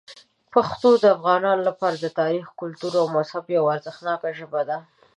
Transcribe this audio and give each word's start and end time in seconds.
پښتو 0.53 0.89
د 0.97 1.05
افغانانو 1.17 1.61
لپاره 1.69 1.95
د 1.99 2.07
تاریخ، 2.19 2.45
کلتور 2.61 2.93
او 3.01 3.05
مذهب 3.17 3.45
یوه 3.57 3.69
ارزښتناک 3.75 4.21
ژبه 4.39 4.61
ده. 4.69 4.77